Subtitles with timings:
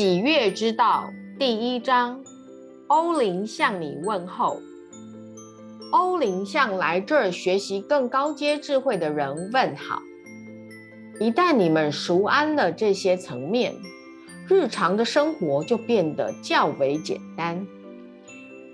[0.00, 2.24] 喜悦之道第一章，
[2.86, 4.58] 欧林向你问候。
[5.92, 10.00] 欧林向来这儿学习更高阶智慧的人问好。
[11.20, 13.74] 一旦你们熟谙了这些层面，
[14.48, 17.66] 日常的生活就变得较为简单。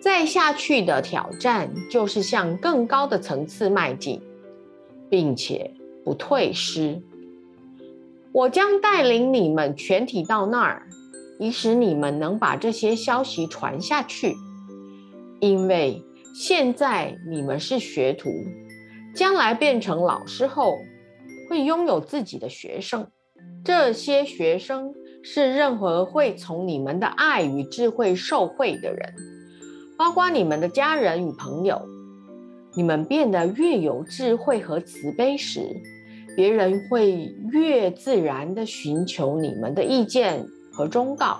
[0.00, 4.22] 再下去的挑战就是向更高的层次迈进，
[5.10, 5.72] 并且
[6.04, 7.02] 不退失。
[8.30, 10.86] 我将带领你们全体到那儿，
[11.38, 14.34] 以使你们能把这些消息传下去。
[15.40, 16.02] 因为
[16.34, 18.30] 现在你们是学徒，
[19.14, 20.78] 将来变成老师后，
[21.48, 23.06] 会拥有自己的学生。
[23.64, 29.14] 这些学生是任何会从你们的爱与智慧受惠的人，
[29.98, 31.82] 包括你们的家人与朋友。
[32.76, 35.60] 你们变得越有智慧和慈悲时，
[36.36, 40.46] 别人会越自然地寻求你们的意见
[40.76, 41.38] 和忠告。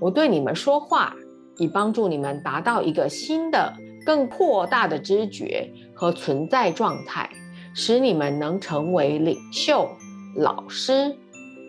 [0.00, 1.14] 我对你们说话，
[1.58, 3.72] 以帮助你们达到一个新的、
[4.04, 7.30] 更扩大的知觉和存在状态，
[7.72, 9.88] 使你们能成为领袖、
[10.36, 11.16] 老师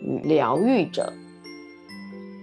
[0.01, 1.13] 与疗愈者。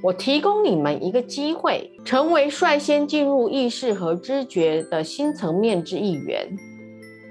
[0.02, 6.56] 我提供你们一个机会，成为率先进入意识和知觉的新层面之一员。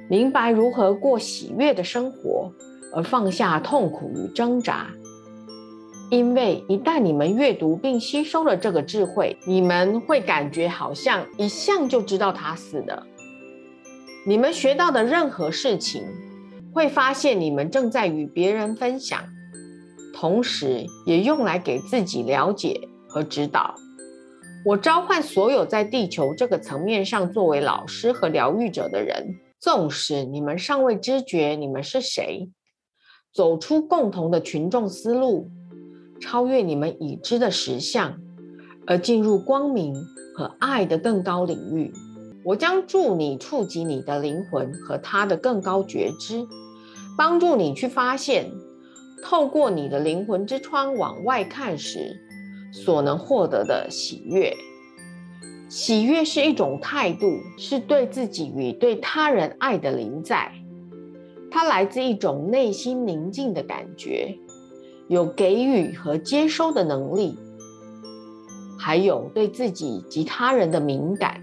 [0.10, 2.52] 明白如何过喜悦的生活，
[2.96, 4.88] 而放下痛苦与挣扎。
[6.14, 13.02] 因为一旦你们阅读并吸收了这个智慧，你们会感觉好像一向就知道他似的。
[14.28, 16.04] 你们学到的任何事情，
[16.72, 19.24] 会发现你们正在与别人分享，
[20.14, 23.74] 同时也用来给自己了解和指导。
[24.64, 29.40] 我召唤所有在地球这个层面上作为老师和疗愈者的人。
[29.60, 32.52] 纵使你们尚未知觉你们是谁，
[33.34, 35.50] 走出共同的群众思路，
[36.24, 38.18] 超越你们已知的实相，
[38.88, 39.94] 而进入光明
[40.34, 41.92] 和爱的更高领域，
[42.46, 46.48] 我将助你触及你的灵魂和他的更高觉知，
[47.18, 48.50] 帮助你去发现，
[49.22, 52.16] 透过你的灵魂之窗往外看时
[52.72, 54.56] 所能获得的喜悦。
[55.68, 60.54] 喜悦是一种态度，是对自己与对他人爱的临在。
[61.52, 64.38] 它来自一种内心宁静的感觉，
[65.08, 67.38] 有给予和接收的能力，
[68.80, 71.42] 还有对自己及他人的敏感。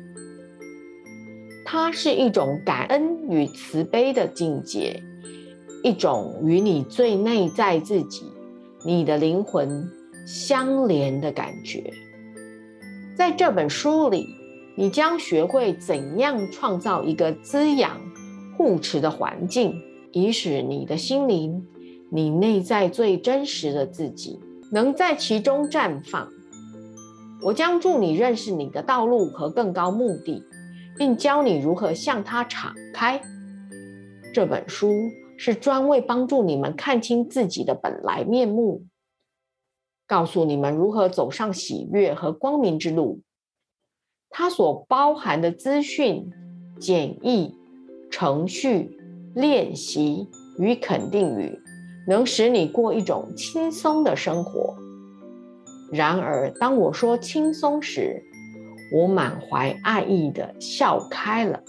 [1.65, 5.01] 它是一种感恩与慈悲的境界，
[5.85, 8.25] 一种与你最内在自己、
[8.85, 9.89] 你的灵魂
[10.27, 11.93] 相连的感觉。
[13.17, 14.27] 在这本书里，
[14.77, 18.01] 你将学会怎样创造一个滋养、
[18.57, 21.65] 护持的环境，以使你的心灵、
[22.11, 24.41] 你内在最真实的自己
[24.73, 26.29] 能在其中绽放。
[27.43, 30.43] 我将助你认识你的道路和更高目的，
[30.99, 33.21] 并教你如何向它敞开。
[34.35, 34.93] 这本书
[35.39, 38.85] 是专为帮助你们看清自己的本来面目。
[40.07, 43.23] 告诉你们如何走上喜悦和光明之路。
[44.29, 46.31] 它所包含的资讯、
[46.79, 47.55] 简易、
[48.11, 48.97] 程序、
[49.35, 50.29] 练习
[50.59, 51.59] 与肯定语，
[52.07, 54.77] 能使你过一种轻松的生活。
[55.93, 58.23] 然而，当我说轻松时，
[58.93, 61.63] 我满怀爱意的笑开了，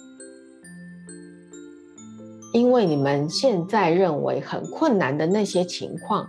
[2.53, 6.27] 因为你们现在认为很困难的那些情况，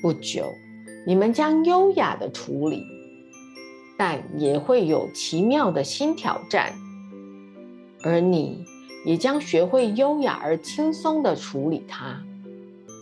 [0.00, 0.44] 不久。
[1.06, 2.82] 你们将优雅的处理，
[3.96, 6.74] 但也会有奇妙的新挑战，
[8.02, 8.64] 而你
[9.06, 12.22] 也将学会优雅而轻松的处理它。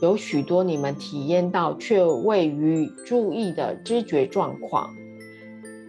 [0.02, 4.94] 有许多你们体验到却未予注意的知觉状况，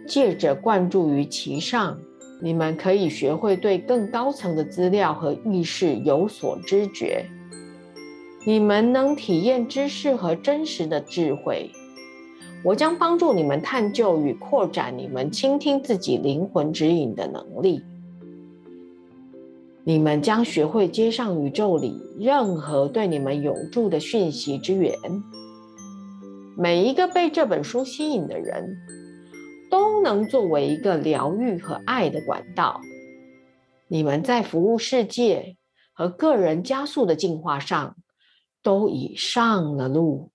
[0.06, 1.98] 借着灌注于其上，
[2.40, 7.26] 你们可以学会对更高层的资料和意识有所知觉。
[8.46, 11.70] 你们能体验知识和真实的智慧。
[12.64, 17.82] 我将帮助你们探究与扩展你们倾听自己灵魂指引的能力。
[19.88, 24.94] 你们将学会接上宇宙里任何对你们有助的讯息之源。
[26.58, 28.76] 每一个被这本书吸引的人，
[29.70, 32.82] 都能作为一个疗愈和爱的管道。
[33.86, 35.56] 你们在服务世界
[35.94, 37.96] 和个人加速的进化上，
[38.62, 40.32] 都已上了路。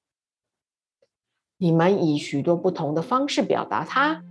[1.60, 4.24] 你们以许多不同的方式表达它，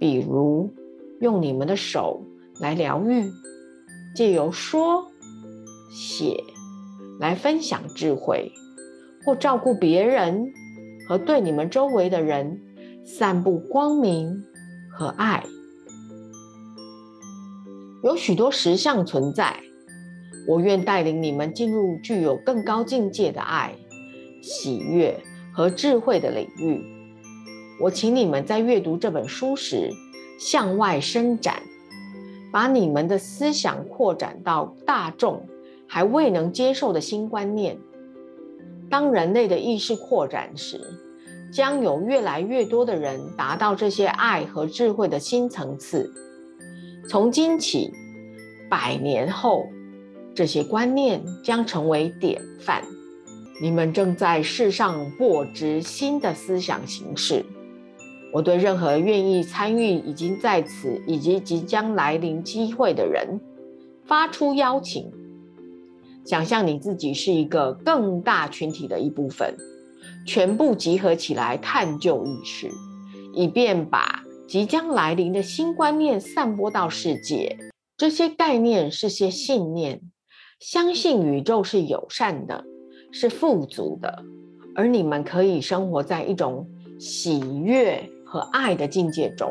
[0.00, 0.74] 比如
[1.20, 2.24] 用你们的手
[2.60, 3.30] 来疗愈，
[4.18, 5.12] 借由说、
[5.92, 6.42] 写
[7.20, 8.50] 来分享智慧，
[9.24, 10.52] 或照顾别人
[11.08, 12.60] 和对你们周围的人
[13.06, 14.42] 散布光明
[14.90, 15.44] 和爱。
[18.02, 19.60] 有许多实相存在，
[20.48, 23.76] 我愿带领你们进入具有更高境界的爱、
[24.42, 25.16] 喜悦
[25.54, 26.84] 和智慧的领域。
[27.80, 29.92] 我请你们在阅读这本书时
[30.40, 31.62] 向外伸展，
[32.50, 35.46] 把你们的思想扩展到大众
[35.86, 37.78] 还未能接受的新观念。
[38.90, 40.80] 当人类的意识扩展时，
[41.52, 46.12] 将有越来越多的人达到这些爱和智慧的新层次。
[47.08, 47.90] 从今起，
[48.68, 49.66] 百年后，
[50.34, 52.82] 这些观念将成为典范。
[53.60, 57.44] 你们正在世上播植新的思想形式。
[58.32, 63.40] 我对任何愿意参与已经在此以及即将来临机会的人
[64.04, 65.10] 发出邀请。
[66.24, 69.56] 想象你自己是一个更大群体的一部分，
[70.26, 72.70] 全部集合起来探究意识，
[73.32, 77.56] 以便把即将来临的新观念散播到世界。
[77.96, 80.02] 这些概念是些信念，
[80.60, 82.62] 相信宇宙是友善的，
[83.10, 84.22] 是富足的，
[84.74, 86.68] 而你们可以生活在一种
[87.00, 89.50] 喜悦和爱的境界中。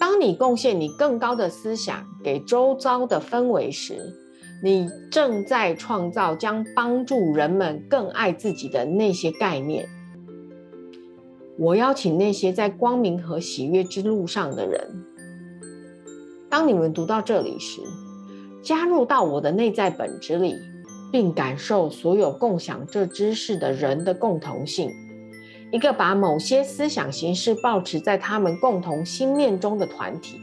[0.00, 4.14] 当你贡献你更高的思想给周遭的氛围时，
[4.62, 9.88] 你正在创造将帮助人们更爱自己的那些概念。
[11.58, 15.04] 我邀请那些在光明和喜悦之路上的人，
[16.48, 17.80] 当你们读到这里时，
[18.62, 20.54] 加入到我的内在本质里，
[21.10, 24.88] 并感受所有共享这知识的人的共同性。
[25.70, 30.40] 一个把某些思想形式保持在他们共同心念中的团体，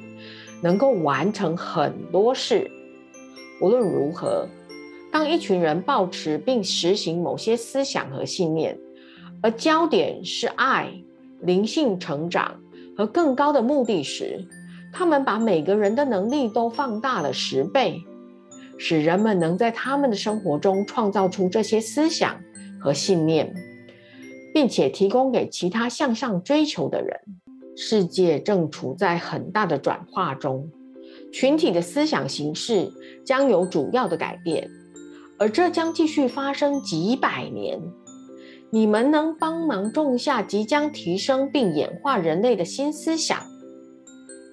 [0.62, 2.70] 能够完成很多事。
[3.62, 4.48] 无论如何，
[5.12, 8.78] 当一群人抱持并实行某些思想和信念，
[9.42, 10.92] 而焦点是爱、
[11.42, 12.60] 灵性成长
[12.98, 14.46] 和更高的目的时，
[14.94, 18.04] 他们把每个人的能力都放大了十倍，
[18.78, 22.40] 使人们能在他们的生活中创造出这些思想
[22.80, 23.56] 和信念，
[24.56, 27.20] 并且提供给其他向上追求的人。
[27.76, 30.72] 世界正处在很大的转化中。
[31.34, 32.90] 群体的思想形式
[33.26, 34.70] 将有主要的改变，
[35.38, 37.82] 而这将继续发生几百年。
[38.70, 43.38] 你们能帮忙种下即将提升并演化人类的新思想。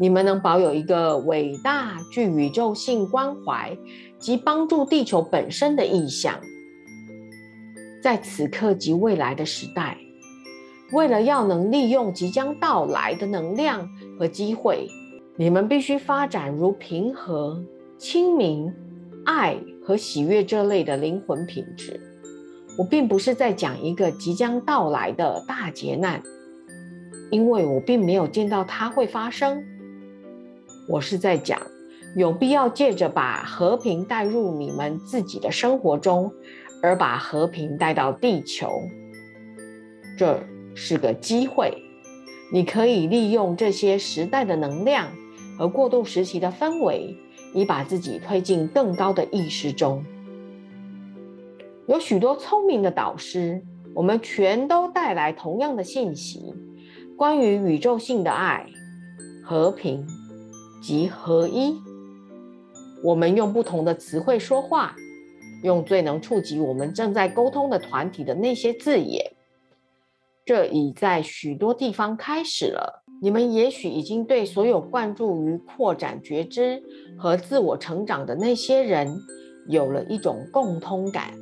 [0.00, 3.78] 你们能保有一个伟大、具宇宙性关怀
[4.19, 6.40] 及帮助地球本身的意向。
[8.02, 9.91] 在此刻及未来的时代，
[10.92, 14.88] 为了要能利用即将到来的能量和机会。
[15.36, 17.64] 你们必须发展如平和、
[17.98, 18.72] 清明、
[19.24, 21.98] 爱和喜悦这类的灵魂品质。
[22.78, 26.22] 我并不是在讲一个即将到来的大劫难，
[27.30, 29.64] 因为我并没有见到它会发生。
[30.88, 31.60] 我是在讲
[32.14, 36.30] 有必要借着把和平带入你们自己的生活中，
[36.82, 38.68] 而把和平带到地球。
[40.18, 40.42] 这
[40.74, 41.82] 是个机会，
[42.52, 45.08] 你可以利用这些时代的能量。
[45.58, 47.14] 和过渡时期的氛围，
[47.54, 50.02] 以把自己推进更高的意识中。
[51.87, 53.62] 有许多聪明的导师，
[53.94, 56.54] 我们全都带来同样的信息：
[57.16, 58.66] 关于宇宙性的爱、
[59.44, 60.06] 和平
[60.82, 61.76] 及合一。
[63.04, 64.97] 我们用不同的词汇说话，
[65.62, 69.32] 用最能触及我们正在沟通的团体的那些字眼。
[70.44, 73.04] 这已在许多地方开始了。
[73.22, 76.82] 你们也许已经对所有关注于扩展觉知
[77.16, 79.16] 和自我成长的那些人
[79.68, 81.32] 有了一种共通感。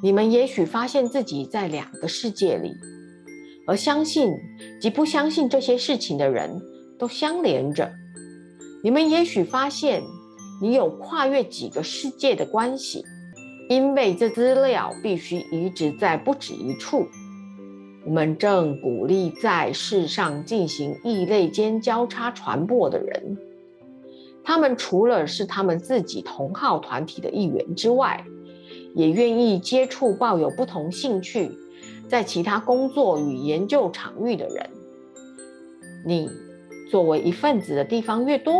[0.00, 2.72] 你们也许发现自己在两个世界里，
[3.66, 4.32] 而相信
[4.80, 6.60] 及不相信这些事情的人
[6.96, 7.90] 都相连着。
[8.84, 10.02] 你们也许发现
[10.62, 13.02] 你有跨越几个世界的关系，
[13.68, 17.06] 因为这资料必须移植在不止一处。
[18.06, 23.38] 我们正鼓励在世上进行异类间交叉传播的人。
[24.42, 28.26] 他们除了是他们自己同号团体的一员之外，
[28.94, 31.50] 也愿意接触抱有不同兴趣、
[32.06, 34.70] 在其他工作与研究场域的人。
[36.04, 36.30] 你
[36.90, 38.54] 作为一份子的地方越多，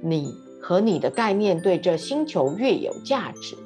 [0.00, 3.56] 你和你的概念对这星球越有价值。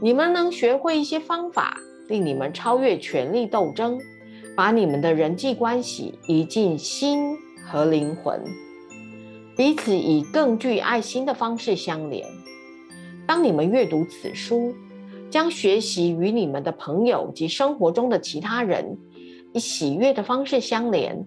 [0.00, 1.78] 你们能学会一些方法。
[2.08, 3.98] 令你们超越权力斗争，
[4.54, 8.40] 把你们的人际关系移进心和灵魂，
[9.56, 12.26] 彼此以更具爱心的方式相连。
[13.26, 14.74] 当你们阅读此书，
[15.30, 18.96] 将学习与你们的朋友及生活中的其他人
[19.52, 21.26] 以喜悦的方式相连，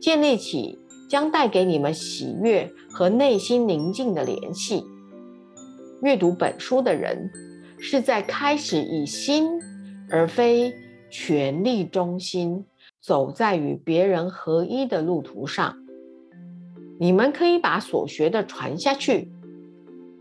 [0.00, 0.78] 建立起
[1.08, 4.82] 将带给你们喜悦和内心宁静的联系。
[6.02, 7.30] 阅读本书的人
[7.78, 9.48] 是在开始以心
[10.10, 10.74] 而非
[11.10, 12.64] 权力中心，
[13.00, 15.76] 走在与别人合一的路途上。
[16.98, 19.32] 你们可以把所学的传下去，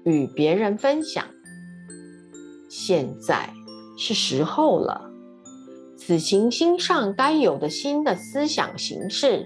[0.04, 1.24] 与别人分享。
[2.70, 3.50] 现在
[3.98, 5.12] 是时候了，
[5.98, 9.44] 此行星上该有的新的思想形式，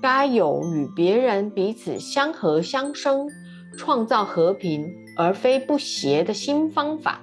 [0.00, 3.28] 该有与别人彼此相合相生，
[3.76, 7.20] 创造和平而非不协的新方法。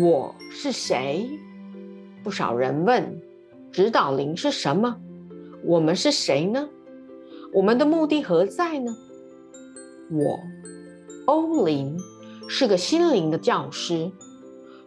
[0.00, 1.28] 我是谁？
[2.24, 3.20] 不少人问。
[3.70, 4.96] 指导灵是什么？
[5.62, 6.70] 我们是谁呢？
[7.52, 8.96] 我们的目的何在呢？
[10.10, 10.40] 我，
[11.26, 11.98] 欧林。
[12.48, 14.10] 是个心灵的教师。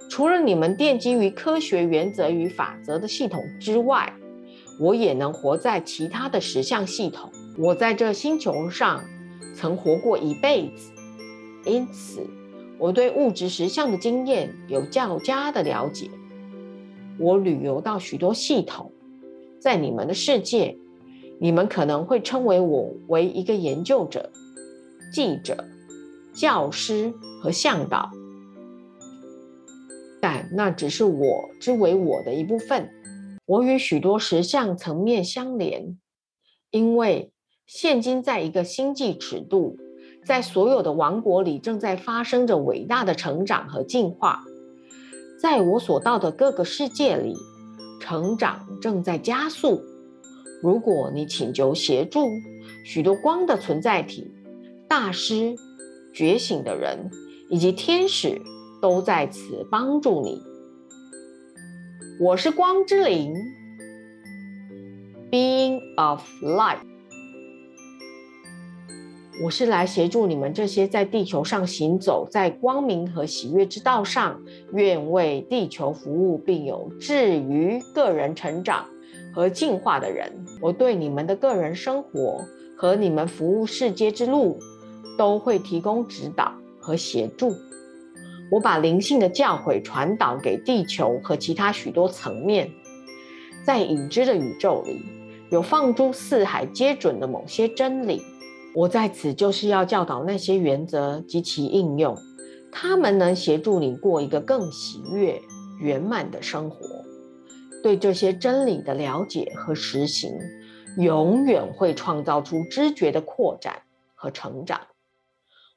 [0.10, 4.12] 除了你们奠基于科学原则与法则的系统之外，
[4.79, 7.32] 我也能活在其他的实相系统。
[7.60, 9.03] 我在这星球上
[9.53, 10.91] 曾活过一辈子，
[11.65, 12.27] 因此
[12.80, 16.10] 我对物质实相的经验有较佳的了解。
[17.20, 18.92] 我旅游到许多系统，
[19.60, 20.77] 在你们的世界，
[21.39, 24.32] 你们可能会称为我为一个研究者、
[25.13, 25.65] 记者。
[26.36, 27.13] 教师
[27.44, 28.10] 和向导，
[30.20, 32.89] 但那只是我之为我的一部分。
[33.46, 36.00] 我与许多实相层面相连，
[36.72, 37.32] 因为
[37.68, 39.77] 现今在一个星际尺度，
[40.25, 44.44] 在所有的王国里正在发生着伟大的成长和进化。
[45.42, 47.36] 在我所到的各个世界里，
[48.00, 49.82] 成长正在加速。
[50.62, 52.27] 如果你请求协助，
[52.86, 54.32] 许多光的存在体
[54.88, 55.56] 大师。
[56.15, 57.10] 觉醒的人
[57.50, 58.39] 以及天使
[58.80, 60.44] 都在此帮助你。
[62.20, 63.34] 我是光之灵
[65.32, 66.93] ，Being of Light。
[69.42, 74.40] 我是来协助你们这些在地球上行走在光明和喜悦之道上，
[74.74, 78.86] 愿为地球服务并有志于个人成长
[79.34, 80.32] 和进化的人。
[80.62, 82.46] 我对你们的个人生活
[82.78, 84.60] 和你们服务世界之路。
[85.16, 87.52] 都会提供指导和协助。
[88.52, 92.72] 我把灵性的教诲传导给地球和其他许多层面。
[93.63, 95.06] 在已知的宇宙里，
[95.52, 98.24] 有放诸四海皆准的某些真理。
[98.75, 102.18] 我在此就是要教导那些原则及其应用，
[102.72, 105.39] 他们能协助你过一个更喜悦、
[105.80, 106.77] 圆满的生活。
[107.84, 110.32] 对这些真理的了解和实行，
[110.98, 113.84] 永远会创造出知觉的扩展
[114.15, 114.82] 和成长。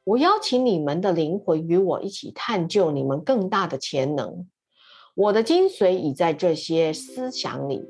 [0.04, 4.46] 我邀请你们的灵魂与我一起探究你们更大的潜能。
[5.14, 7.84] 我的精髓已在这些思想里，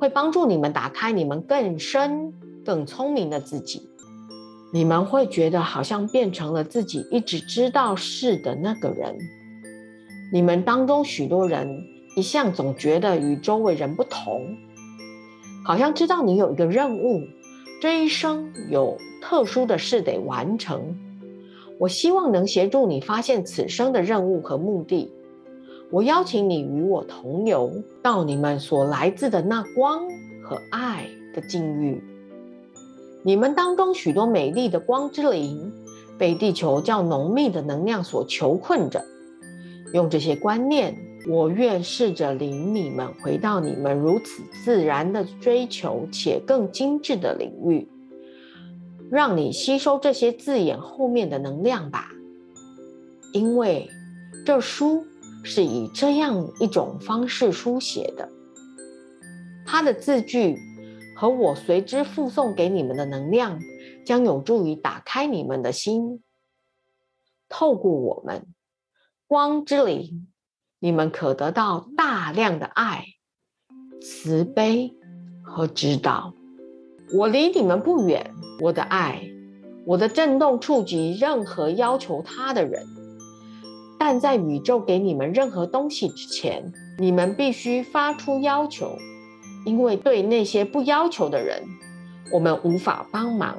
[0.00, 2.32] 会帮助你们打开你们更深、
[2.64, 3.88] 更聪明的自己。
[4.70, 9.16] 你们会觉得好像变成了自己一直知道是的那个人。
[10.30, 11.82] 你们当中许多人
[12.16, 14.56] 一向总觉得与周围人不同，
[15.64, 17.22] 好像知道你有一个任务，
[17.80, 20.98] 这一生有特殊的事得完成。
[21.78, 25.10] 我希望能协助你发现此生的任务和目的。
[25.90, 27.72] 我邀请你与我同游
[28.02, 30.02] 到你们所来自的那光
[30.42, 32.02] 和爱的境遇。
[33.28, 35.70] 你们当中许多美丽的光之灵，
[36.16, 39.04] 被地球较浓密的能量所囚困着。
[39.92, 40.96] 用这些观念，
[41.28, 47.86] 我愿试着领你们回到你们如此自然的追求且更精致的领域。
[49.10, 52.10] 让你吸收这些字眼后面的能量吧，
[53.34, 53.90] 因为
[54.46, 55.04] 这书
[55.42, 58.26] 是以这样一种方式书写的。
[59.66, 60.56] 它的字句
[61.18, 63.58] 和我随之附送给你们的能量，
[64.06, 66.22] 将有助于打开你们的心。
[67.48, 68.46] 透过我们
[69.26, 70.28] 光之灵，
[70.78, 73.04] 你们可得到大量的爱、
[74.00, 74.94] 慈悲
[75.42, 76.34] 和指导。
[77.12, 78.30] 我离你们不远。
[78.60, 79.28] 我的爱，
[79.86, 82.86] 我的震动触及任何要求他的人，
[83.98, 88.96] 但在宇宙给你们任何东西之前，你们必须发出要求，
[89.64, 91.62] 因为对那些不要求的人，
[92.32, 93.56] 我们无法帮忙。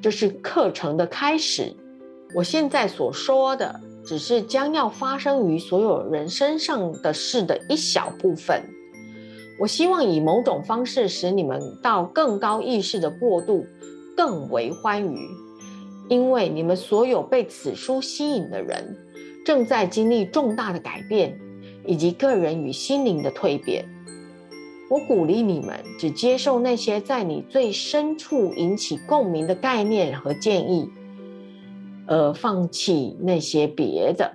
[0.00, 1.74] 这是课程的开始。
[2.34, 8.62] 我现在所说的，只是将要发生于所有人身上的事的一小部分。
[9.58, 13.66] 我希望以某种方式使你们到更高意识的过渡。
[14.16, 15.28] 更为欢愉，
[16.08, 18.96] 因为你们所有被此书吸引的人，
[19.44, 21.38] 正在经历重大的改变，
[21.84, 23.84] 以及个人与心灵的蜕变。
[24.88, 30.88] 我鼓励你们只接受那些在你最深处引起共鸣的概念和建议，
[32.06, 34.32] 而放弃那些别的。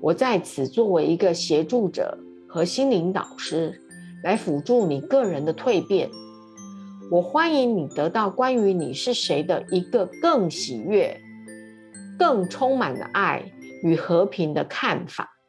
[0.00, 3.82] 我在此作为一个协助者和心灵导师，
[4.22, 6.08] 来辅助你个人的蜕变。
[7.10, 11.20] 我欢迎你得到关于你是谁的一个更喜悦、
[12.16, 13.50] 更充满了爱
[13.82, 15.39] 与和平的看法。